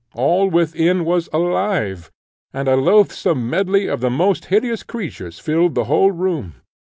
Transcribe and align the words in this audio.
All 0.15 0.49
within 0.49 1.05
was 1.05 1.29
alive, 1.31 2.09
and 2.51 2.67
a 2.67 2.75
loathsome 2.75 3.47
medley 3.47 3.85
of 3.85 4.01
the 4.01 4.09
most 4.09 4.45
hideous 4.45 4.81
creatures 4.81 5.37
filled 5.37 5.75
the 5.75 5.83
whole 5.83 6.09
room. 6.11 6.55